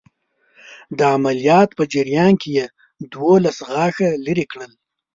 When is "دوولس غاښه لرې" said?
3.11-4.45